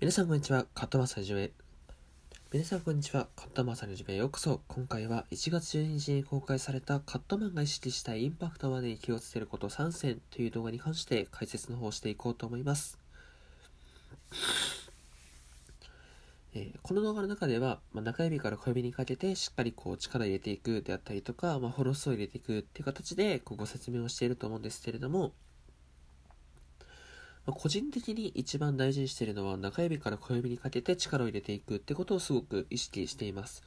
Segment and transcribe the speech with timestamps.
[0.00, 1.52] 皆さんこんにちは、カットマッサージへ。
[2.50, 4.62] 皆さんこんにちは、カットマサージュへようこそ。
[4.66, 12.98] 今回は1月12日に公開されたカットマンが意識したいインパクトまでに気をつけること3選という動画に関して解説の方をしていこうと思います。
[16.54, 25.34] えー、この動画の中では、まあ、中指から小指にかけてしっかりこう力入れていくであったりとか、まあ、フォロスを入れていくっていう形でこうご説明をしていると思うんですけれども、
[27.46, 33.62] まあ、個人的に一番大事にしているのは中指から小指にかけて力を入れていくってことをすごく意識しています。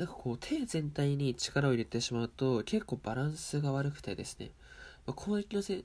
[0.00, 4.50] なんかこう手全体に力を入れてしまうと結構バランスが悪くてですね、
[5.06, 5.84] まあ、攻撃のせ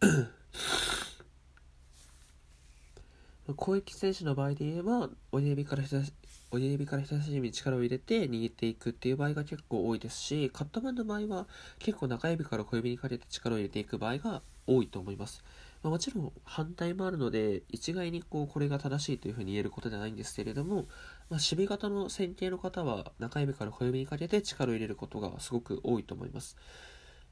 [3.56, 6.02] 攻撃選手の場合で言えば親指から人
[6.50, 11.46] 親指から人差し指に力を入れて握っていくっていう場合が結構多いですしカットマンの場合は
[11.78, 15.42] 結構中指から小指にかけて力を入れていく場合が多いと思います。
[15.82, 20.84] まあ、もちろん反対もあるので一概にこうこれが正しいというふうに言えることではないんですけれども、まあ、
[21.32, 26.56] 守備型の線形の方は中指から小指にかけて力を入れることがすごく多いと思います。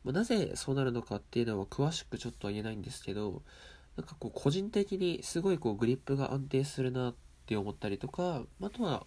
[0.04, 3.42] まあ、なぜそうなるのかっていうのは詳しくちょっとは言えないんですけど
[3.96, 7.14] なんかこう個人的にすごいこうグリップが安定するなっ
[7.46, 9.06] て思ったりとかあとは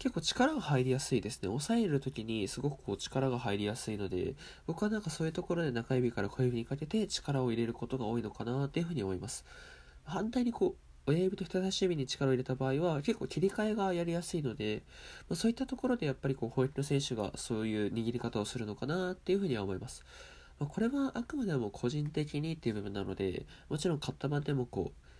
[0.00, 1.50] 結構力が入りやすいですね。
[1.50, 4.34] 押さえる時にすごくこう力が入りやすいので、
[4.66, 9.44] 僕はなんかそういうところで中指から小指にかけて力を入れることが多いのかなっていうふうに思います。
[10.04, 14.84] 反対にこう、親指と人差し指に力を入れた場合は結構切り替えがやりやすいので、
[15.28, 20.02] まあ、そういったところでやっぱりこう、ホイット選手がそういう握り方をするのかなっていうふうには思います。
[20.58, 25.10] まあ、これはあくまでも個人的にっていう部分なので、もちろん勝った版でもこう、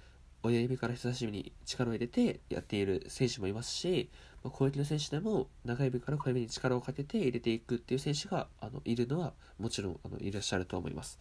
[0.43, 4.09] 親指から人差し指に力を入れてやっている選手もいますし、
[4.43, 11.19] まあ、攻撃の選手でも中指から小指に力をかけて入れていくっていう選手があのいるのはもちろんあのいらっしゃると思います。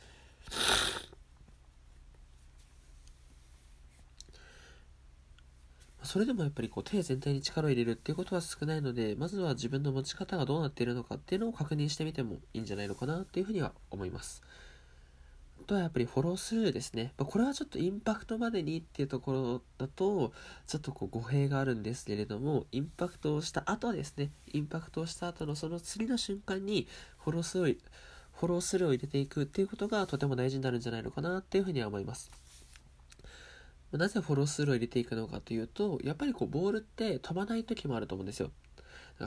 [6.09, 14.41] それでもやっぱりこう手全体に力を入れるっていうことは少ないので、まずは自分の持ち方がどうなっているのかっていうのを確認してみてもいいんじゃないのかなっていうふうには思います。
[15.69, 17.13] とはやっぱりフォロースルーですね。
[17.15, 20.33] まこれはちょっとインパクトまでにっていうところだと、
[20.65, 26.87] ちょっとこう語弊があるんですけれども、インパクトをした後ですね、インパクトをした後のその次の瞬間に
[27.19, 27.77] フォロースルー、
[28.33, 32.31] フォロースルーを入れていくっていうことがとても大事になるんじゃないのかなっていうふうには思います。
[33.91, 38.49] なぜフォロースルーを入れていくのかというと、やっぱりこうボールって飛ばない時もあると思うんですよ。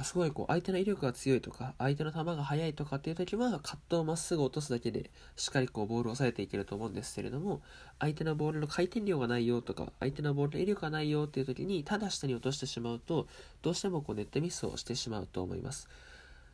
[0.02, 7.60] すごいこう相手の威力が強いとか相手の球が速いとかっていう時はカットをまっすぐ落とすだけでしっかりこうボールを抑えていけると思うんですけれども
[7.98, 13.26] 相手のボールの回転量がないよとか相手のボールの威力がないよっていう時にただ下に落としてしまうと
[13.60, 15.88] どうしてもこうネットミスをしてしまうと思います。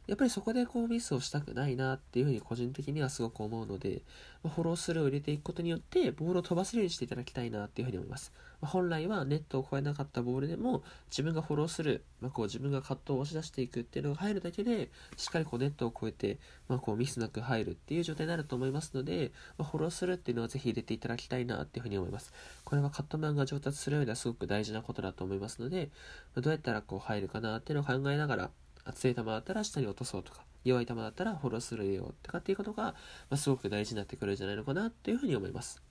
[0.08, 4.00] やっぱりそこでこうミスをしたくないなっていうふうに個人的にはすごく思うので、
[4.42, 8.32] まあ、フォロースルーを入れていくことによってボールを飛ばせるようにしていただきたいなっていうふうに思います。
[8.62, 22.32] まあ、本来はネットを越えなかったボールでも自分がフォローする、まあ、こう自分がカットを押し出していくっていうのが入るだけでしっかりこうネットを越えて、まあ、こうミスなく入るっていう状態になると思いますので、まあ、フォローするっていうのはぜひ入れていただきたいなっていうふうに思います。
[22.64, 25.90] これはカットマンが上達する上ではすごく大事なことだと思いますので、
[26.34, 28.50] まどうやったらこう入るかなっていうのを考えながら
[28.88, 32.94] 熱い球だったら下に落とそうとか弱い球だったらフォローするよとかっていうことが、ま
[33.30, 35.82] あ、すごく大事になってくるんじゃないのかなっていうふうに思います。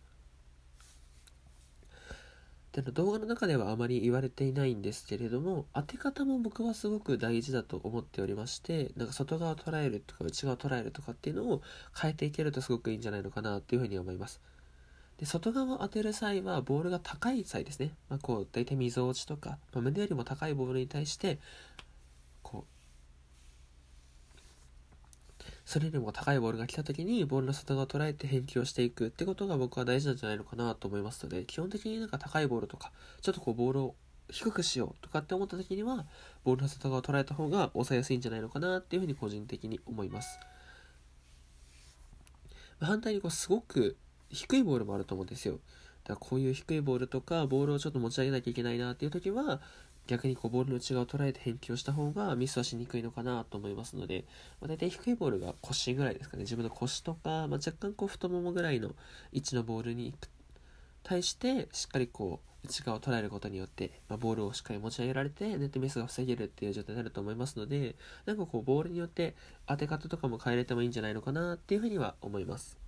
[2.83, 11.63] で動画の中ではあまり言われていないんですけれども当て方も僕はすごく大事だと思っておりましてなんか外側を捉えるとか内側を捉えるとかっていうのを
[11.99, 14.41] 変えていけるとすごくいいんじゃないのかなっていうふうに思います
[15.17, 21.39] で外側を当てる際はボールが高い際ですね、まあ、こう大体みぞおちとか、まあ、胸よりも高いボールに対して
[22.43, 22.77] こう
[25.67, 33.95] それよりも高いボールが来た時にボールの外側を捉えて返球をしていくってことが僕は大事なんじゃないのかなと思いますので基本的になんか高いボールとかちょっとこうボールを
[34.29, 36.05] 低くしようとかって思った時には
[36.45, 40.39] ボールの外側を捉えた方が抑えやすいんじゃないのかなっていうふうに個人的に思います。
[42.79, 43.97] 反対にこうすごく
[44.29, 45.59] 低いボールもあると思うんですよ。
[46.05, 49.59] だからこういう低いボールとかボールをちょっと持ち上げなきゃいけないなっていう時は
[50.07, 54.25] 逆にこうボールの内側を捉えて返球をした方がミスはしにくいのかなと思いますので、
[54.59, 58.91] まあ、大体低いボールが腰ぐらいですかね自分の腰とか、まあ、若干こう太ももぐらいの
[59.31, 60.13] 位置のボールに
[61.03, 67.95] 対してしっかりこう内側を捉えることによって、まあ、ボールをしっかり持ち上げられてネットミスが防げるっていう状態になると思いますので
[68.25, 69.35] なんかこうボールによって
[69.67, 72.86] 当て方とかも変えれてもいいんじゃないのかなっていうふうには思います。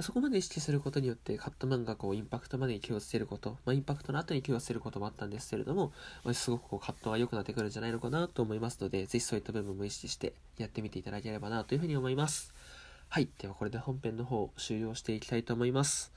[0.00, 5.92] そこまで意識することによってカットマンがこうインパクトまでに気をつけること、まあ、インパクトの後に気をつけることもあったんですけれども、
[6.24, 12.54] ま、すごくこうカットは良くなってくるんじゃないのかなと思いますので、ぜひそういった部分も意識してやってみていただければなというふうに思います。
[13.08, 13.28] はい。
[13.38, 16.12] ではこれで本編の方終了していきたいと思います。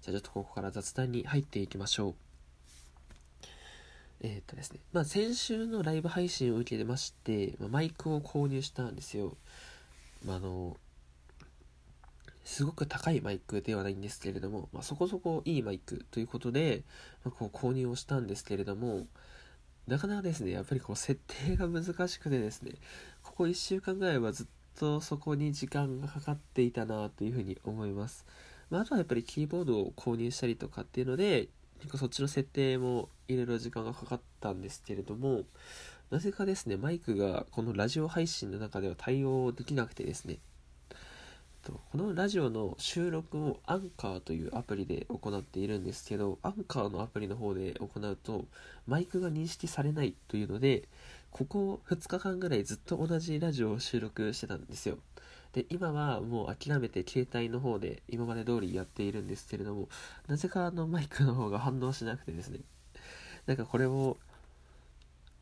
[0.00, 2.14] じゃあちょっとここから雑談に入っていきましょう。
[4.22, 9.36] えー、っとですね、まあ先週のライブ配信を受けてまして、ま、マイクを購入したんですよ。
[10.24, 10.76] まあ、あの、
[12.44, 16.82] すごく高いマイクではないんですけれども、まあ、そこそこいいマイクということで、
[17.24, 19.06] まあ、こう購入をしたんですけれども、
[19.86, 22.72] なかなかですね、やっぱりこう設定が難しくてですね、
[23.22, 24.46] ここ1週間ぐらいはずっ
[24.78, 28.24] とそこに時間がかかっていたなというふうに思います。
[28.70, 31.48] まあ、あとはやっぱりキーボードを購入したりとかっていうので、
[31.80, 35.42] 結構そっちの設定もいろいろ時間がかかったんですけれども、
[36.10, 40.38] なぜかですね、マイクがこのラジオ配信の中では対応できなくてですね、
[41.68, 48.46] このラジオの収録をアンカーというアプリで行っているんですけど、アンカーのアプリの方で行うと、
[48.86, 50.88] マイクが認識されないというので、
[51.30, 54.98] ここ2日間ぐらいずっと同じラジオを収録してたんですよ。
[55.52, 59.88] で、今はもう諦めて携帯の方で今まで通りやっているんですけれども、
[60.28, 62.60] なぜかあのマイクの方が反応しなくてですね、
[63.46, 64.16] なんかこれを、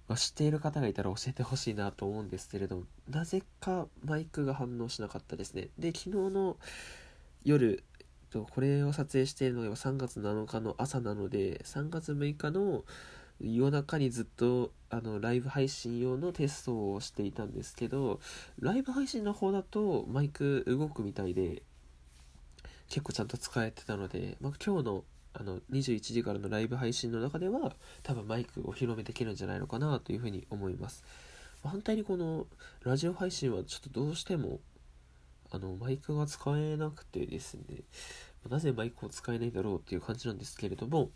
[0.09, 5.69] ま知っている方がいたら教えてほしいなと思うんですけれども、なぜかマイクが反応しなかったですね。
[5.79, 6.57] で、昨日の
[7.45, 7.85] 夜、
[8.33, 12.85] これを撮影しているのが3月7日の朝なので、3月6日の
[13.41, 18.21] 夜中にずっとあのライブ配信用のテストをしていたんですけど
[18.59, 21.63] ライブ配信の方だとマイク動くみたいで
[22.89, 27.73] 結構ちゃんと使えてたので、まあ、今日のあの21時からのライブ配信の中では
[28.03, 31.05] 多分マイクお披露目できるんじゃないのかなというふうに思います、
[31.63, 32.47] 反対にこの
[32.85, 34.61] ラジオ配信はちょっとどうしても
[35.51, 37.63] あのマイクが使えなくてですね。
[38.49, 41.11] なぜマイクを使えないだろうっていう感じなんですけれども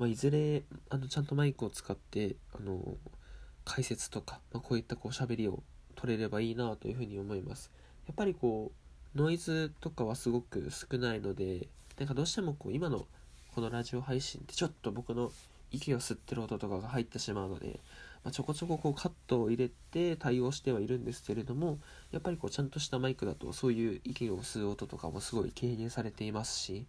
[0.00, 2.96] まあ、いずれあのちゃんとマイクを使ってあの
[3.66, 5.62] 解説とか、まあ、こういったこう喋りを
[5.94, 7.70] 取れればいいなというふうに思います。
[8.06, 8.72] やっぱりこ
[9.14, 13.06] うノイズとかはすごく少ないのでなんかどうしてもこう今の
[13.54, 15.32] このラジオ配信ってちょっと僕の
[15.72, 17.80] 息を吸ってる音とかが入ってしまうので、
[18.24, 21.78] まあ、ちょこちょここうカットを入れて対応してはいるんですけれども
[22.12, 26.86] やっぱりこうちゃんとしたマイクだとそういう息を吸う音とかもすごい軽減されていますし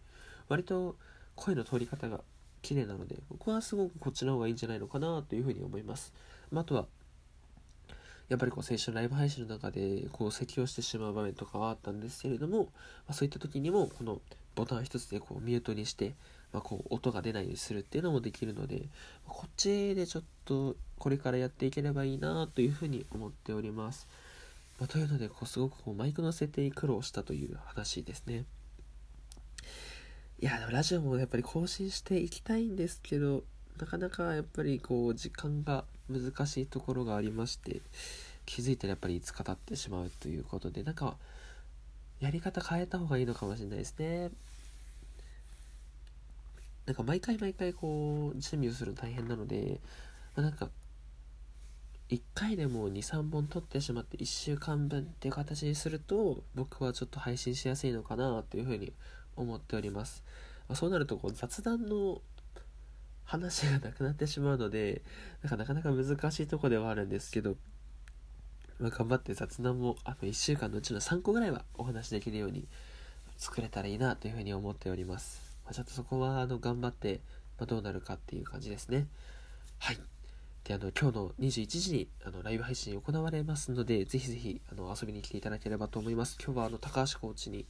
[0.50, 0.96] 割と
[1.36, 2.22] 声の通り方が
[2.62, 6.14] 綺麗なので僕はすごくこっちの方がいいんじゃないのかなというふうに思います、
[6.52, 6.86] まあ、とは
[8.30, 12.70] やっぱりこう先週ライブ配信の中でこう咳をしてしまう場面とかはあったんですけれども、ま
[13.10, 14.22] あ、そういった時にもこの
[14.56, 16.14] ボタン一つでこうミュートにして、
[16.54, 18.84] まあ、こう音が出ないようにするっていうのもできるので
[19.26, 24.08] こっちでちょっとこれからやっていければいいなというふうに思っております、
[24.80, 28.46] まあ、というのでこうすごくこうマイクの設定に苦労したという話ですね
[30.42, 33.44] いや、でもラジオもやっぱり更新していきたいんですけど、
[33.80, 37.82] なかなかやっぱりこう、時間が難しいところがありまして、
[38.48, 41.16] 気づいたらやっぱりいつか経ってしまうということで、なんか、
[42.22, 44.32] やり方変えた方がいいのかもしれないですね。
[46.92, 49.80] なんか毎回毎回こう、準備をするの大変なので、
[50.36, 50.70] まあ、なんか、
[52.10, 58.92] 1回でも23本撮ってしまって1週間分っていう形にすると僕はちょっと配信しやすいのかなというふうに
[59.38, 60.26] 思っております。
[60.68, 62.22] まあ、そうなるとこう雑談の
[63.24, 65.04] 話がなくなってしまうので、
[65.42, 67.56] なんかなかなか難しいとこではあるんですけど、
[68.78, 72.68] まあ、頑張って雑談もあと1週間のうちの3個ぐらいはお話できるように
[73.38, 75.51] 作れたらいいなというふうに思っております。
[75.72, 77.22] まあ、ちょっとそこはあの頑張って、
[77.58, 79.08] まどうなるかっていう感じですね。
[79.80, 79.98] はい。
[80.66, 86.38] で、あの、今日の21時にあのライブ配信行われますので、ぜひぜひあの遊びに来ていただければと思います。
[86.44, 87.66] 今日はあの高橋コーチに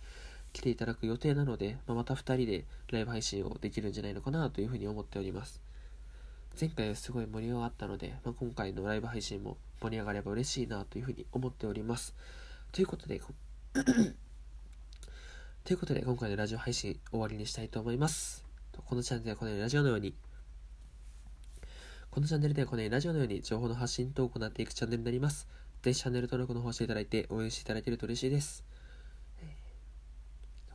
[0.51, 5.61] 来ていただく予定なので、まあ、また2人でライブ配信をできるんじゃないのかなというふうに思っております。
[6.59, 12.15] 前回はすごい盛り上がったので、まあ、今回のライブ配信も盛り上がれば嬉しいなというふうに思っております。
[12.71, 13.21] ということで、
[15.63, 18.43] ということで今回のラジオ配信終わりにしたいと思います。
[18.83, 20.15] このチャンネルではこのようにラジオのように
[22.09, 25.47] このチャンネルではこのようにラジオのように情報の発信等を行っていくチャンネルになります。
[25.83, 28.63] ぜひチャンネル登録の方していただいて応援していただけると嬉しいです。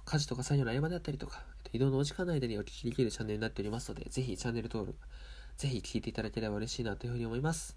[0.04, 4.96] 家事とか作業の合間だったりとか、移動のお時間の間にお聞きできるチャンネルになっておりますので、ぜひチャンネル登録、
[5.56, 7.76] ぜひ聞いていただければ嬉しいなというふうに思います。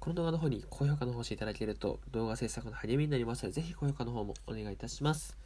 [0.00, 5.36] この動画の方に高評価の方していただけると動画制作の励みになりますので、ぜひ高評価の方もお願いいたします。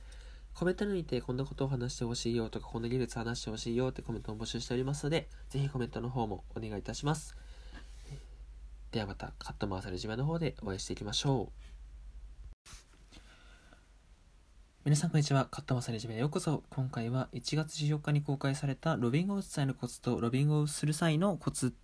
[0.54, 7.37] コメント欄にてこんなことを話してほしいよとか、こんな技術話してほしいよってコメントを募集しておりますので、ぜひコメントの方もお願いいたします。
[8.92, 11.64] ではまたカット回される自慢の方でお会いしていきましょう。
[14.84, 15.46] 皆さんこんにちは。
[15.50, 16.62] カットマサレジメへようこそ。
[16.70, 21.75] 今回は1月14日に公開されたロビングを打つ際のコツとロビングをする際のコツ。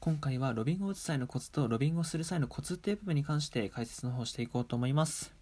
[0.00, 5.34] 今回はロビングを打つ際のコツとロビングをする際のコツっていう部分に関して解説の方していこうと思います。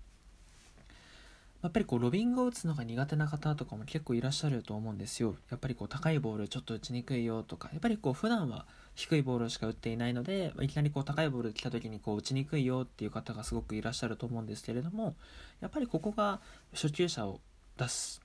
[1.62, 5.36] やっぱりこうロビングを打つのが苦手な方とかも結構いらっしゃると思うんですよ。
[5.50, 15.16] やっぱりこう高いボールちょっと打ちにくいよとか、やっぱりこう普段は低いボールしか打っていないので、いきなりこう高いボール来た時にこう打ちにくいよっていう方がすごくいらっしゃると思うんですけれども、
[15.60, 16.40] やっぱりここが
[16.72, 17.40] 初級者を
[17.76, 18.22] 出す、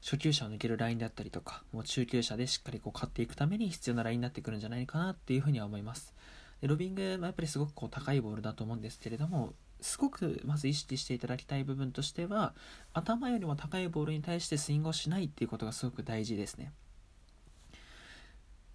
[0.00, 6.14] 初級者を抜けるラインだったりとか、もう中級者でしっかりこう勝っていくために必要なラインになってくるんじゃないかなっていうふうには思います。
[6.60, 12.54] でロビングもやっぱりすごくこう高いボールだと思うんですけれども、すごくまず意識していただきたい部分としては
[12.94, 16.72] 頭よりも高いボールに対してスイングをしないっていうことがすごく大事ですね、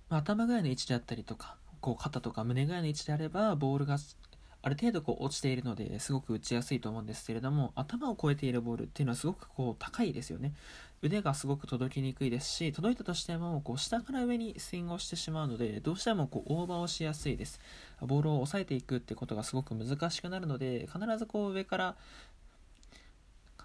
[0.10, 3.98] まあ、頭ぐらいの位置であったりとかこう肩とか胸ぐらいの位置であればボールが
[4.62, 10.53] ある程度こう落ちているのですごく打ちやすいと思うんですけれども頭を越えているボールっていうのはすごくこう高いですよね
[11.04, 17.60] 腕がすごく届きにくいですし届いたとしてもこう下から上にスイングをしてしまうのでどうしてもこうオーバーをしやすいです。
[18.00, 21.96] ボールを抑えていくってことがすごく難しくなるので必ずこう上から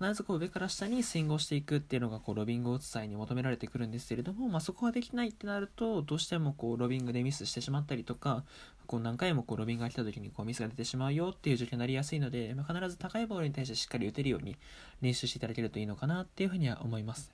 [0.01, 8.45] 必ずこう上から下にスイングをしていくっていうのがこうロビングを打つ際に求められてくるんですけれども、まあ、そこができないってなるとどうしてもこうロビングでミスしてしまったりとか
[8.87, 14.57] こう何回もこうロビングが来た時にこうミスが出てしまうよっていう状況になりやすいので、まあ、必ず高いボールに対してしっかり打てるように
[15.01, 17.33] 練習していただけるといいのかなっていうふうには思います。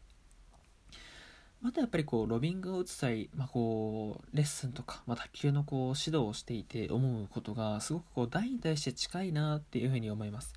[1.60, 10.54] またやっぱりこうロビングを打つ際、まあ、こうレッスンとか、まあ、卓球のこう指導をしていて思うことがすごくこう台に対して近いなっていうふうに思います。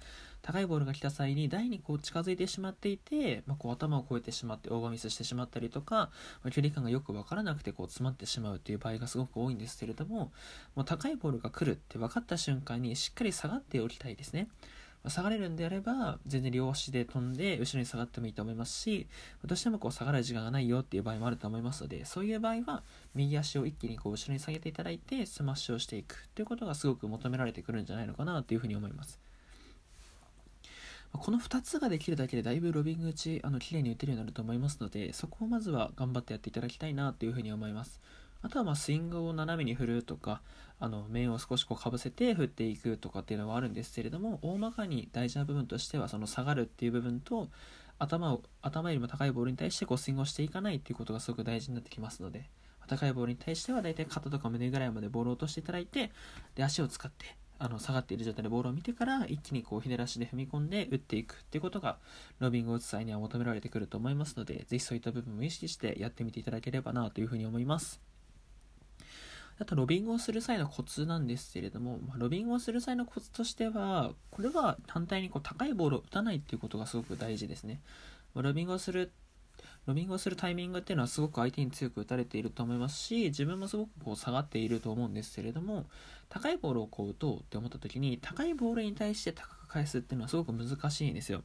[0.48, 6.10] 高いボールが来た際に台にこう近づいてしまっていて、まあ、こう頭を越えてしまってオーバーミスしてしまったりとか、ま
[6.46, 10.32] あ、距離感がよく分からなくてこう詰まってしまうという場合がすごく多いんですけれども
[10.74, 14.48] もう高いボールが来るって分かった瞬間にしっかり下がっておきたいですね。
[15.10, 19.08] 下がれるんであれば全然両足で飛んで後ろに下がってもいいと思いますし
[19.46, 22.84] どうしてもこう下がる時間がないよっていう場合もあると思いますのでそういう場合は
[23.16, 29.27] 右足を一気にこう後ろに下げていただいてスマッシュをしていくということがすごく求められてくるんじゃないのかなというふうに思います。
[31.14, 38.02] この2つができるだけでだいぶロビング打ちあの綺麗に打てるようになると思いますのでそこをまずは頑張ってやっていただきたいなというふうに思います。
[38.42, 40.42] あとはまスイングを斜めに振るとか
[40.80, 47.50] あの面を少しこうかぶせて振っていくとかっていうのはあるんですけれども大まかに大事な部分としてはその下がるっていう部分と
[47.98, 52.50] 頭を頭よりも高いボールに対してこうスイングをしていかないっていうことがすごく大事になってきますので
[52.88, 56.12] 高いボールに対してはだいたい肩とか胸ぐらいまでボールを落としていただいて
[56.56, 61.98] で足を使ってあの下がっている状態でボールを見てから一気にこうひねらしで踏み込んで打っていくっていうことが
[62.40, 68.00] ロビングを打つ際には求められてくると思いますのでぜひそういった部分も意識してやってみていただければなというふうに思います。
[69.60, 77.82] あとロビングをする際のコツなんですけれども、ま、ロビングをする際のコツとしてはこれは反対にこう高いボールを打たないっていうことがすごく大事ですね、
[78.36, 79.12] ま、ロビングをする
[79.86, 85.86] ロビングをするタイミングっていうのはすごく相手に強く打たれていると思いますし自分もすごくこう下がっていると思うんですけれども
[86.30, 91.42] 高いボールをこう打とうって思った時に高いボールに対して高く返すっていうのはすごく難しいんですよ、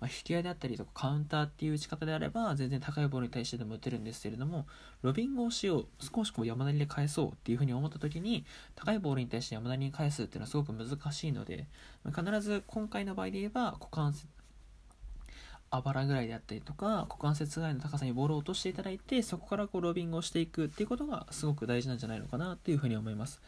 [0.00, 4.66] まあ、引き合いであったりとかカウンターっていう打ち方であれば全然高いボールに対してでも打てるんですけれども
[5.02, 11.66] ロビングをしよう少しこう山なりで返そうっていうふうに思った時に高いボールに対して山なりに返すっていうのはすごく難しいので、
[12.06, 14.26] 必ず今回の場合で言えば股関節
[15.70, 23.40] あばらぐらいであったりとか股関節ぐらいの高さにボールを落としていただいてそこからこうロビングをしていくっていうことがすごく大事なんじゃないのかなっていうふうに思います。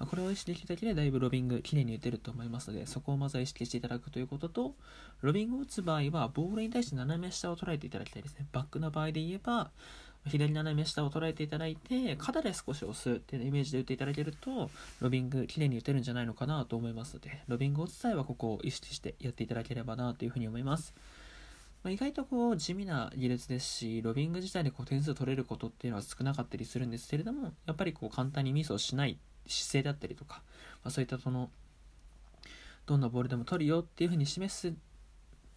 [0.00, 4.74] これを意識できるだけでだいぶロビングきれいに打てると思いますのでそこをまずは意識していただくということと
[5.20, 9.70] ロビングを打つ場合はボールに対して斜め下を捉えていただきたいですねバックの場合で言えば
[10.26, 20.94] 左斜め下を捉えていただいて肩で少し押すっていうイメージで打っていただけるとロビングきれいに打てるんじゃないのかなと思いますのでロビングを打つ際はここを意識してやっていただければなというふうに思います
[21.84, 30.42] まあ、意外とこう地味な技術ですし、ロビング自体でこう点数取れることっていうのは少なかったりするんですけれども、やっぱりこう簡単にミスをしない姿勢だったりとか、
[30.82, 31.50] まあ、そういったその、
[32.86, 34.74] どんなボールでも取るよっていうふうに示す、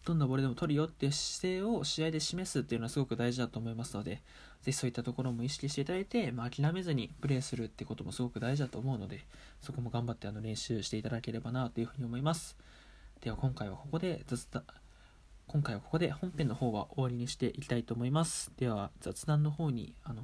[0.04, 4.16] どんなボールでも取るよっていう姿勢を試合で示すっていうのはすごく大事だと思いますので、
[4.60, 9.24] ぜひそういったところも意識していただいて、まあ、諦めずにプレーするってこともすごく大事だと思うので、
[9.62, 12.54] そこも頑張ってあの練習していただければなというふうに思います。
[13.22, 14.64] では今回はここで雑談、
[15.48, 18.52] 今回はここで本編の方は終わりにしていきたいと思います。
[18.58, 20.22] では、雑談の方に、あの、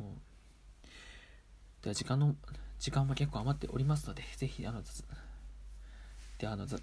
[1.81, 2.37] では時間の、
[2.78, 4.83] 時間は結構余っておりますので、ぜひ、あの、
[6.38, 6.76] では、あの、で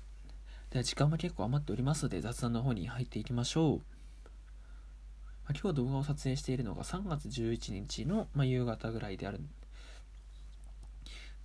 [0.73, 3.81] は時間は結構余っておりますので、雑談の方に入っていきましょう。
[5.53, 9.41] 今日動画を撮影しているのが3月11日の、まあ、夕方ぐらいである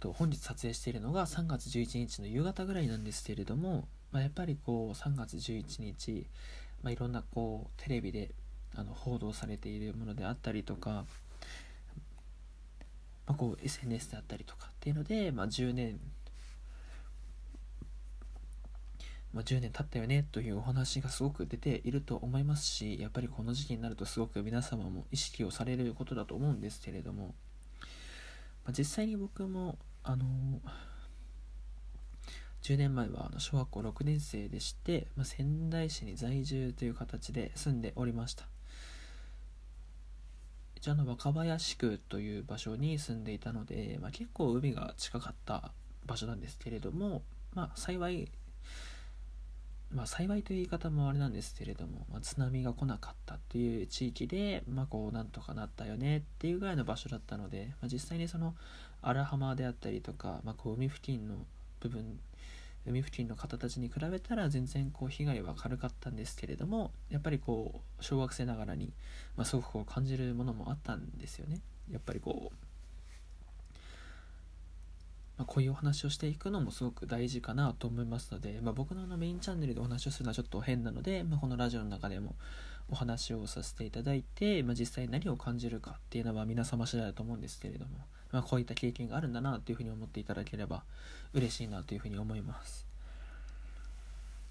[0.01, 6.27] と本日撮影しているのが3月11日の夕方ぐらいなんですけれども、まあ、やっぱりこう3月11日
[6.83, 8.31] まあ、いろんなこうテレビで
[8.75, 11.07] あの報道されているものであったりとか、ま
[13.29, 15.99] あ、こう SNS であったりとかっていうので、まあ、10年
[19.37, 27.35] まあ、10年経ったよねというお話がすごく出ていると思いますしやっぱりこの時期になるとすごく皆様も意識をされることだと思うんですけれども、
[28.65, 30.25] まあ、実際に僕もあの
[32.67, 38.49] 10年前は小学校6年生でして、まあ、仙台市に在住という形で住んでおりました。
[40.75, 45.71] 一応の若林区という場所に住んでいたので、まあ、結構海が近かった
[46.07, 47.23] 場所なんですけれども、
[47.55, 48.33] まあ、幸い
[49.95, 58.57] まあ、幸いという言い方もあれなんですけれども、まあ、津波が来なかったっていう地域で、まあ、こうなんとかなったよねっていうぐらいの場所だったので、まあ、実際にその
[59.03, 61.37] 荒浜であったりとか、まあ、こう海付近の
[61.79, 62.19] 部分
[62.87, 68.93] 海付近の方たちに比べたら全然こう被害は軽かったんですけれどもやっぱりこう小学生ながらに、
[69.37, 71.61] まあ、すごくこう感じるものもあったんですよね。
[71.91, 72.57] やっぱりこう
[75.39, 82.35] まあ、こういうお話をしていくのもすごく大事かなと思いますので、まあ、僕のあのメインチャンネルでお話をするのはちょっと変なので、まあ、このラジオの中でも
[82.89, 87.99] お話をさせていただいて、まあ実際何を感じるかっていうのは皆様次第だと思うんですけれども、
[88.33, 90.85] まあこういった経験があるんだなというふうに思っていただければ
[91.33, 92.87] 嬉しいなというふうに思います。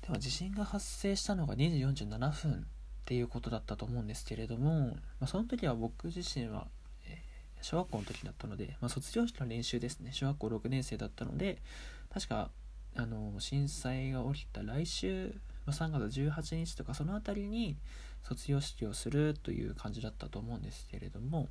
[0.06, 2.58] では地震が発生したのが2時47分っ
[3.06, 4.90] ていうことだったと思うんですけれども、
[5.20, 6.68] まあその時は僕自身は
[7.62, 10.12] 小学校の時だったので、まあ、卒業式の練習ですね。
[10.14, 11.58] 小学校6年生だったので
[12.14, 12.52] 確か
[12.96, 15.34] あの震災が起きた来週、
[15.66, 17.76] まあ、3月18日とかその辺りに
[18.24, 21.50] 卒業式をするという感じだったと思うんですけれども、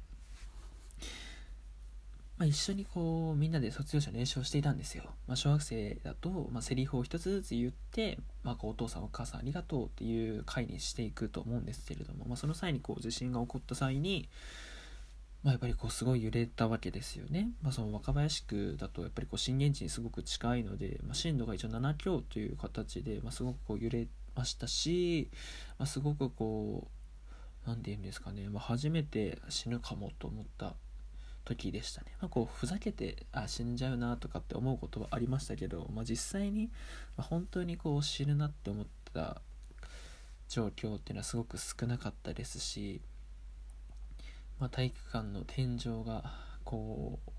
[2.37, 14.29] まあ、一緒にこうみんなで卒業式の練習をしていたんですよ、まあ、小学生だと、まあ、セリフを一つずつ言って、まあ、こうお父さんお母さんありがとうっていう回にしていくと思うんですけれども、まあ、その際にこう地震が起こった際に
[15.45, 17.51] まあ、やっぱりこうすごい揺れたわけですよね。
[17.61, 25.29] まあ、その若林区だとやっぱりこう震源地にすごく近いので、まあ、震度が一応7強という形で、まあ、すごくこう揺れましたし、
[25.79, 26.89] まあ、すごくこ
[27.67, 30.75] う何て言うんですかね、まあ、初めて死ぬかもと思った
[31.45, 32.09] 時でしたね。
[32.21, 36.71] まあ、こうふざけてあ死んじゃうなとかって思うことはありましたけど、まあ、実際に、
[37.17, 39.41] ま本当にこう死ぬなって思った
[40.49, 43.01] 状況っていうのはすごく少なかったですし
[44.61, 46.33] まあ、体育館の天井が
[46.65, 47.31] こう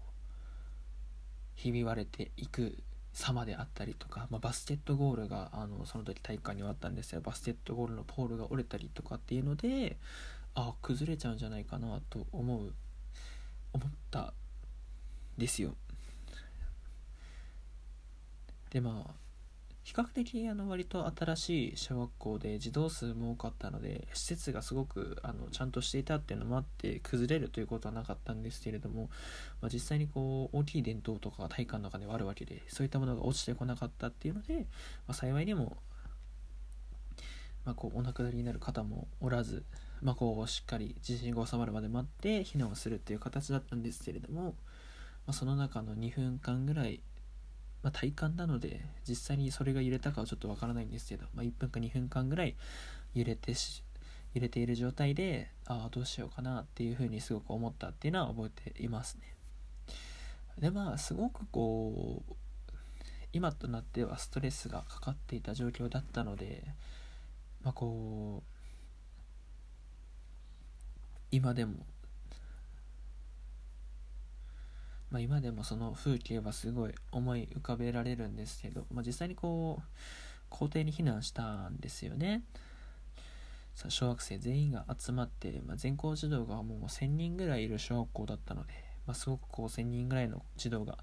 [1.55, 2.77] ひび割れていく
[3.13, 9.97] 様であったりとか、まあ、バスケットゴールがあのその時体育館にはあったんですよバスケットゴールのポールが折れたりとかっていうので
[10.53, 12.73] あ崩れちゃうんじゃないかなと思う
[13.75, 14.33] 思った
[15.37, 15.75] ですよ。
[18.69, 19.25] でまあ
[19.83, 29.11] 比較的あの割と新しい小学校で児童数も多かったので施設がすごくあのちゃんとしていたっていうのもあって崩れるということはなかったんですけれども、
[29.61, 34.61] まあ、実際にこう大きい伝統とかが体育館の中ではあるわけでそういったものが落ちてこなかったっていうので、ま
[35.09, 35.77] あ、幸いにも、
[37.63, 39.63] まあ、こうお亡くなりになる方もおらず、
[40.05, 44.51] まあ、こうしっかり地震が収まるまで待って避難をするっていう形だったんですけれども、ま
[45.31, 47.01] あ、その中の2分間ぐらい
[47.81, 52.55] まあ、体感なので実際にそれが揺れたかはちょっとわからないんですけど、ま、1分か2分間ぐらい
[53.13, 53.53] 揺れて
[54.33, 59.35] 揺れている状態でああどうしようかなっていうふうにすごく思ったっていうのは覚えていますね。
[60.57, 62.33] でまあすごくこう
[63.33, 66.63] 今となってはストレスがかかっていた状況だったので
[67.61, 68.54] まあこう
[71.31, 71.85] 今でも。
[75.11, 79.83] まあ、今でもその風景はすごい思い浮かべられるんですけど、まあ、実際にこう
[80.49, 82.43] 校庭に避難したんですよね。
[83.75, 88.73] さ小学生全員が集まって、まあ、全校児童がもう1000人ぐらいいる小学校だったので、
[89.05, 90.97] まあ、すごくこう1000人ぐらいの児童が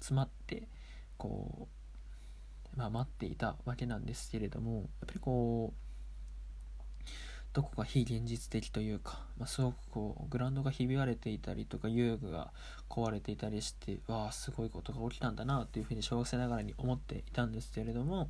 [0.00, 0.68] 集まって
[1.16, 1.68] こ
[2.74, 5.83] う、まあ、待っていたわけなんですけれどもやっぱりこう
[7.54, 12.52] どこか非現実的というか、まあ、すごくこうグラウンドがひび割れていたりとか遊具が
[12.90, 18.28] 壊れていたりしてわあすごいことが起きたんだなというふうに小学生ながらに思っていたんですけれども、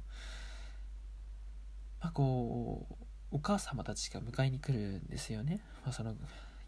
[2.03, 2.95] まあ、こう
[3.31, 6.15] お母様たちが迎えに来るんですよね、まあ、その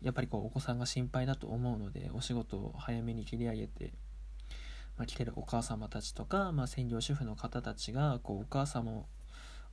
[0.00, 3.92] やっぱりこうお子さんが心配だと思うのでお仕事を早めに切り上げて、
[4.96, 9.04] まあ、来てるお母様たちとか、まあ、専業主婦の方たちがこうお母様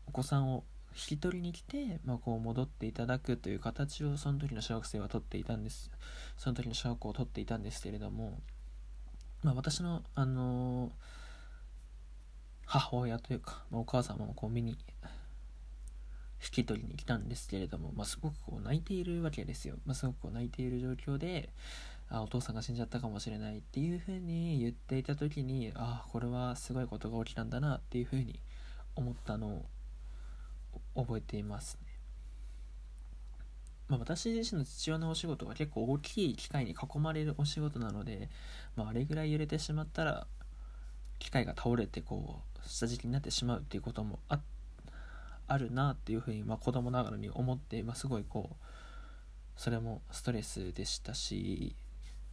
[0.06, 0.66] お子さんを
[0.96, 5.92] 引き取りに来て、まあ、こう戻っていただくという形をその時の小学生はとっていたんです。
[6.38, 8.40] その時の小学校をとっていたんですけれども、
[9.44, 10.92] まあ、私の、あのー、
[12.66, 14.78] 母親というか、まあ、お母様もこう見に
[16.44, 21.50] 引き取りに来たんですけれども、まあ、すごくこう泣いているわけですよ、ま、すごくこう泣いている状況で
[22.10, 28.40] あお父さんが死んじゃったかもしれないっていうふうに言っていた時にああこれはすごいことが起きたんだなっていうふうに
[28.96, 29.66] 思ったのを
[30.96, 31.94] 覚えていますね。
[33.90, 38.30] まあ、私自身の父親のお仕事は結構大きい機械に囲まれるお仕事なので、
[38.76, 40.26] まあ、あれぐらい揺れてしまったら
[41.20, 44.40] 機械が倒れてこう下敷きになってしまうっていうこともあ
[45.48, 48.56] あるなっていうふうに、まあ、子供ながらに思って、まあ、すごいこう
[49.56, 51.76] それもストレスでしたし、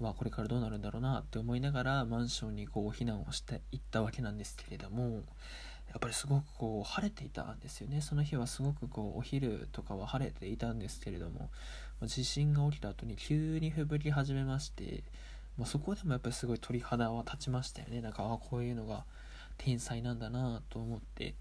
[0.01, 5.25] まあ、これからどうなるんだろうなって思いながらマンションにこう避難をしていったわけなんですけれども
[5.91, 8.01] やっぱりすごくこう晴れていたんですよね。
[8.01, 11.51] その日はすごくこうお昼とかは晴れていたんですけれども
[12.05, 15.03] 地震が起きた後に急に吹雪き始めまして
[15.59, 18.01] まそこでもやっぱりすごい鳥肌は立ちましたよね。
[18.01, 19.05] なんかあこういうのが
[19.59, 21.35] 天才なんだなと思って、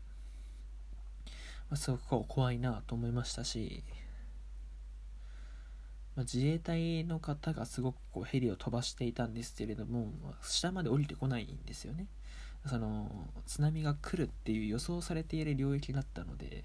[1.69, 3.83] まあ、すごくこう怖いなと思いましたし
[6.19, 12.07] まあ、自衛隊の方がすごくこうヘリを飛ばしていたんですけれども、まあ、下まで降りてこないんですよね。
[12.69, 13.09] その
[13.45, 16.63] 津波が来るっていう予想されている領域だったので、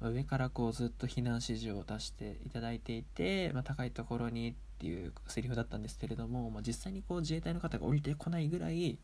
[0.00, 8.98] まあ、上からこうずっと避難指示を出していただいていて、ま高いところにっていうセリフだったんですけれども、まあ実際にこう自衛隊の方が降りてこないぐらい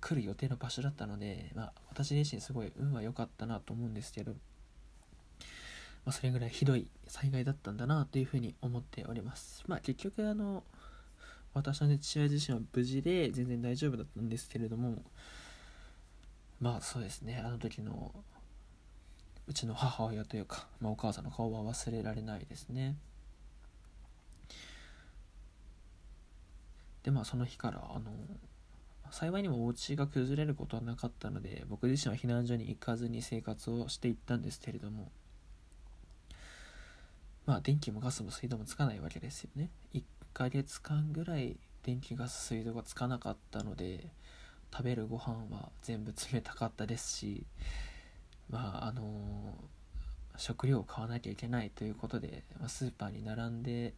[0.00, 4.34] 来る予定の場所だったので、まあ、私自身すごい運は良かったなと思うんですけど
[6.04, 9.64] まあ、それぐらいひどい災害だったんだなというふうに思っております。
[9.66, 10.64] ま、結局あの
[11.52, 15.02] 私の父親自身は無事で全然大丈夫だったんですけれども
[16.60, 17.42] まあそうですね。
[17.44, 18.12] あの時の
[19.46, 22.96] うちの母親というか、まあ、お母さんの顔は忘れられないですね。
[27.02, 28.12] でまあその日からあの
[29.10, 35.10] 幸いにもお家が崩れることはなかったので僕自身は避難所に行かずに生活をしていったんですけれども
[37.46, 39.70] まあ電気もガスも水道もつかないわけですよね。
[39.94, 44.06] 1ヶ月間ぐらい電気ガス水道がつかなかったので
[44.72, 47.46] 食べるご飯は全部冷たかったですし
[48.50, 49.54] まああの、
[50.36, 53.94] 食料を買わなきゃいけないということで、ま、スーパーに並んで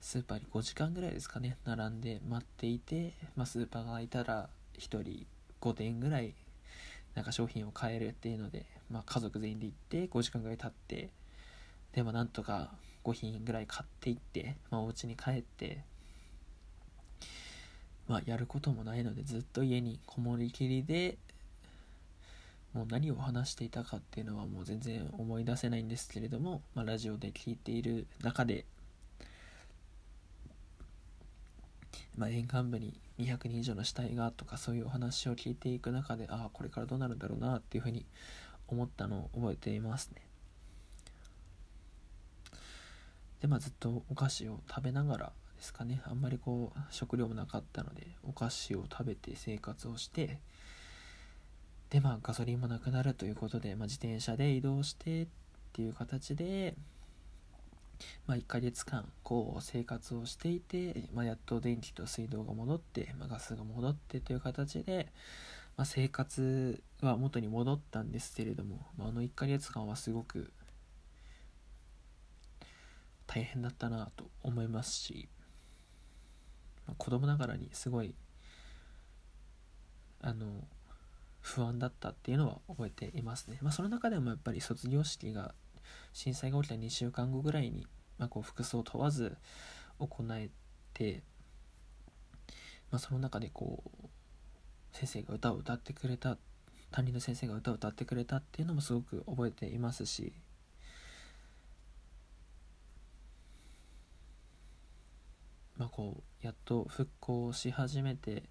[0.00, 5.26] スーパーに5時間ぐらいですかね並んで待っていて、まあ、スーパーが開いたら1人
[5.60, 6.34] 5点ぐらい
[7.14, 11.10] なんか商品を買えるっていうので、まあ、家族全員で行って5時間ぐらい経って
[11.94, 12.72] でもなんとか
[13.04, 15.84] 5品ぐらい買っていって、まあ、お家に帰って、
[18.08, 21.16] まあ、やることもないのでずっと家にこもりきりで
[22.74, 28.64] もう何を話していたかっていうのはもう全然思い出せないんですけれども、まあ、ラジオで聞いている中で、
[32.16, 38.04] まあ、沿岸部に200人以上の死体がとかそういうお話を聞いていく中でああこれからどうなるんだろうなっていうふうに
[38.66, 40.22] 思ったのを覚えていますね。
[43.40, 45.32] でまあずっとお菓子を食べながら
[45.64, 46.02] ですかね。
[46.04, 50.38] あんまりこう食料もなかったのでお菓子を食べて生活をして
[51.88, 55.26] でまあガソリンもなくなるということで、まあ、自転車で移動してっ
[55.72, 56.74] ていう形で、
[58.26, 65.08] まあ、1ヶ月間こう生活をしていて、まあ、やっと電気と水道が戻って、ま、ガスが戻ってという形で、
[65.78, 70.52] ま、生活は元に戻ったんですけれども、まあ、あの1ヶ月間はすごく
[73.26, 75.28] 大変だったなと思いますし、
[76.86, 78.14] まあ、子供ながらにすごい
[80.20, 80.46] あの
[81.40, 85.54] 不安だったっていうのは覚えていますね、まあ、その中でもやっぱり卒業式が
[86.12, 87.86] 震災が起きた2週間後ぐらいに、
[88.18, 89.36] まあ、こう服装問わず
[89.98, 90.48] 行え
[90.94, 91.22] て、
[92.90, 94.08] まあ、その中でこう
[94.92, 96.38] 先生が歌を歌ってくれた
[96.90, 100.32] 担任の先生が歌を歌ってくれたっていうのもすごく覚えていますし
[105.76, 108.42] まあ、こうやっと復興し始めて、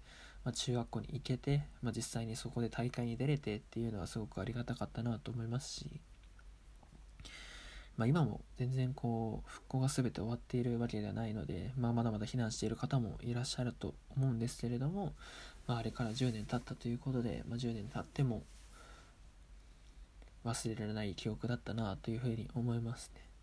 [0.44, 6.00] まあ、中学校に行けて、まあ、実際にそこで大会に出れてっていうのはすごくありがたかったなと思いますし、
[7.98, 15.12] まあ、今も全然こう復興が全て終わっているわけではないので、まあ、まだまだ避難している方もいらっしゃると思うんですけれども、
[15.66, 18.42] まあ、あれから10年経ったということで、まあ、10年経っても
[20.46, 23.33] 忘れられない記憶だったなというふうに思いますね。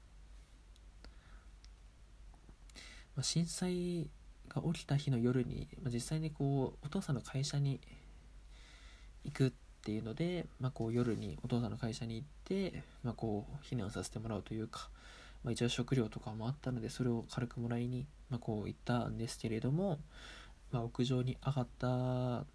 [3.24, 4.10] 震災
[4.50, 7.80] が起きた日の夜に、まあ、実際にこうお父さんの会社に
[9.24, 9.52] 行くっ
[9.84, 14.90] ていうので、まあ、こう夜にお父さんの会社に行って、まあ、こう避難させてもらうというか、
[15.44, 20.00] まあ、一応食料とかもあったのでそれを軽くもらいに、まあ、こう行ったんですけれども、
[20.72, 22.46] まあ、屋上に上がった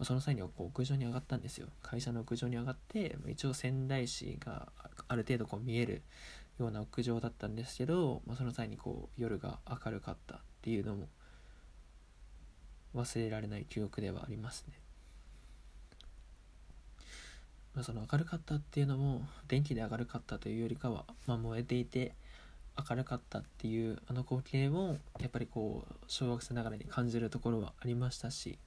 [0.00, 1.68] まあ、その際にはこう屋上に上がったんですよ。
[1.82, 4.72] 会社の屋上に上がってま一応仙台市が
[5.08, 6.00] ある程度こう見える
[6.60, 11.08] ような屋上だったんですけど、まあ、その際にこう夜が明るかったっていうのも
[12.94, 14.74] 忘れられない記憶ではありますね。
[17.74, 22.12] まあ、その明るかったっていうのも電気で明るかったというよりかは、まあ、燃えていて
[22.88, 28.58] 明るかったっていうあの光景もやっぱりこう小学生ながらに感じるところはありましたし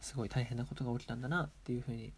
[0.00, 2.12] すごい大変なことが起きたんだなっていうふうに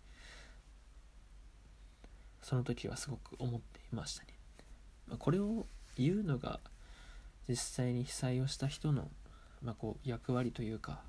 [2.41, 4.38] その時はすごく思っていましたね。
[5.09, 5.67] まあ、これを
[5.97, 6.61] 言うのが
[7.49, 9.09] 実際に被災をした人の、
[9.63, 11.01] まあ、こう役割というか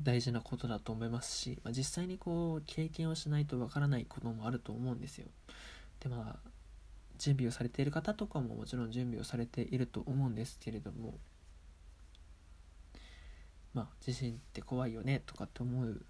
[0.00, 5.26] 大事なことだと思いますし、まあ、実際にこう経験をしないとわからないこともあると思うんですよ。
[6.00, 6.50] でまあ
[7.16, 11.14] 準備をされている方とかももちろん準備をされていると思うんですけれども
[13.72, 16.04] まあ地震って怖いよねとかって思う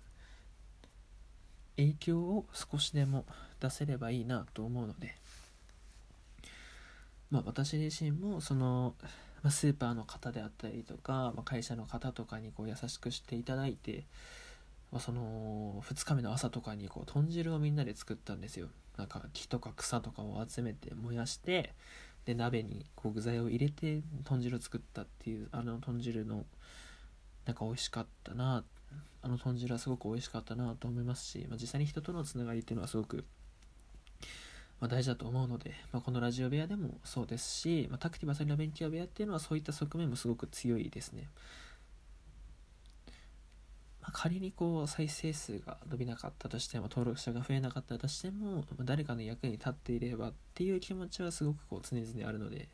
[1.77, 3.27] 影響を少しでも
[3.61, 5.17] 出せればいいなと思うので。
[7.31, 8.95] まあ私自身もその
[9.45, 14.07] まあ、スーパーの方であったりとか、まあ、会社の方とかにこう優しくしていただいて、
[14.91, 18.69] まあ、その2日目の朝とかにこう豚汁をみんなで作ったんですよ。
[18.97, 21.75] なんか木とか草とかを集めて燃やして
[22.25, 26.47] で鍋にこう具材を入れて豚汁を作ったっていうあの豚汁の
[27.45, 28.65] なんか美味しかったな
[29.23, 33.25] あの豚汁はすごく美味しかったなと思いますし、まあ、実際に人とのつながりっていうのはすごく
[34.81, 41.29] まあ、大事だと思うので、まあ、このラジオ部屋でもそうですし、まあ、タクティバサリの勉強部屋っていうのはそういった側面もすごく強いですね。
[44.03, 52.69] まあ、仮にこう再生数が伸びなかったとしても登録者が増えなかったとしても、ま、誰かの役に立っていればっていう気持ちはすごくこう常々あるので、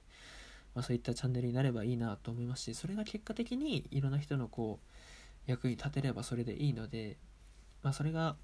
[0.74, 4.99] ま、そういったチャンネルになればいいなと思いますしそれが結果的にいろんな人のこう
[5.46, 7.16] 役に立てればそれでいいので、
[7.82, 8.36] まあ、それが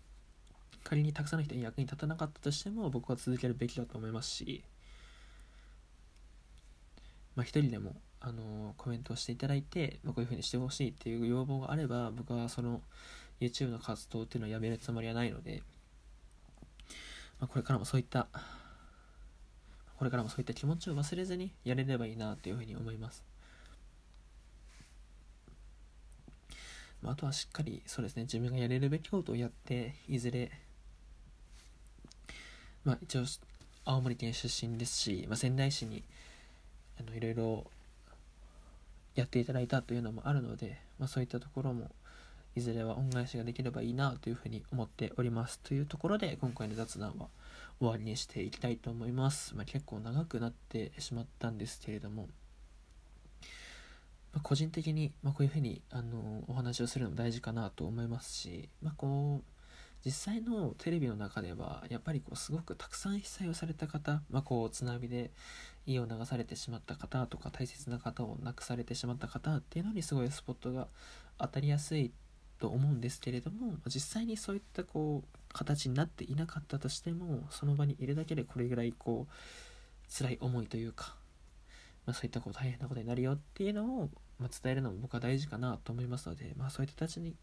[0.85, 4.65] 仮にたくさんの人に役に立たなかったとしても僕は続けるべきだと思いますし、
[7.35, 12.81] まあ、一人でも、あのコメントをしていただいて、まあ、こういう風にしてほしいっていう要望があれば僕はその
[13.41, 15.63] YouTube の活動っていうのをやめるつもりはないので、
[17.39, 18.29] まあ、これからもそういった
[19.99, 23.25] これからもそういった気持ちを忘れずにやれればいいなというふうに思います。
[27.07, 30.51] まあ、とはしっかりそうですね自分がやれるべきことをやっていずれ
[32.85, 33.25] まあ、一応
[33.85, 36.05] 青森県出身ですし、まあ、仙台市に
[37.01, 37.65] あのいろいろ
[39.17, 41.91] やっていただいたというのもあるので、まあ、そういったところも
[42.55, 45.59] いずれは恩返しができればいいなというふうに思っております。
[45.61, 47.27] というところで今回の雑談は
[47.81, 52.29] 終わりにしていきたいと思います、まあ、結構長くなってしまったんですけれども、
[54.37, 59.45] まあ、個人的に、まこういうふうにあのお話をするのも大事かなと思いますし、まあ、こう
[60.05, 65.31] 実際のテレビの中ではやっぱりこうすごくたくさん被災をされた方、まあ、こう津波で
[65.87, 70.89] 家を流されてしまった方とか大切な方を亡くされてしまった方っていうのにすごいスポットが
[71.39, 72.13] 当たりやすい
[72.59, 81.17] と思うんですけれども実際にそういったこう形になっていなかったとしてもその場にいるだけでこれぐらいこう辛い思いというか、
[82.05, 87.35] まあ、そういったこう大変なことになるよっていうのを、ま伝えるのも僕は大事かなと思いますので、まあ、そういった人たちに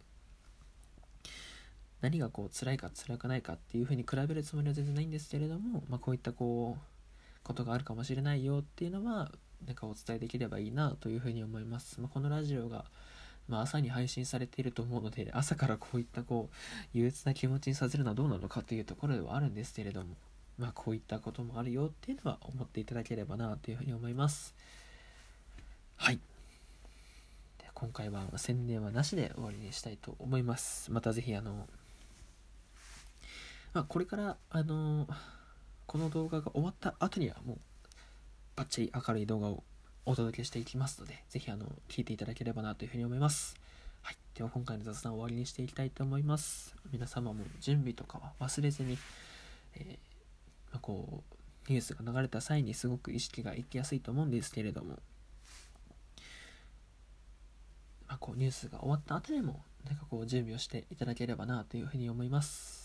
[2.02, 6.82] 何がこう辛いか辛くないかっていうふうに比べるつもりは全然ないんですけれども、まあ、こういったこう
[7.44, 9.32] ことがあるかもしれないよっていうのは
[9.66, 12.86] なんかお伝えできればいいなというふうに思います、まあ、このラジオが、
[13.48, 20.16] まあ、朝に配信されていると思うので朝からこういったこう憂鬱な気持ちにさせるのはどうなのかというところではあるんですけれども
[20.58, 24.54] まあこういったこともあるよっていうのは思っていただければなというふうに思います。
[25.96, 26.20] はい。
[27.74, 31.68] 今回は宣伝はなしで終わりにしたいと思いますまた是非あの
[33.74, 35.08] まあ、これから、あの、
[35.88, 37.58] この動画が終わった後にはもう、
[38.56, 39.64] バッチリ明るい動画を
[40.06, 43.56] お届けしていきますので、ぜひ、あの、聞いていただければなというふうに思います。
[44.04, 44.18] はい。
[44.36, 46.76] では、今回の雑談を終わりにしていきたいと思います。
[46.92, 49.00] 皆様も準備とかは忘れずに、
[49.76, 49.92] えー、
[50.72, 51.24] まあ、こ
[51.68, 55.00] う、ニュースが流れた際にすごく意識がいきやすいと思うんですけれども、
[58.08, 62.83] まあ、こうニュースが終わった後でも、なんかこう準備をしていただければなというふうに思います。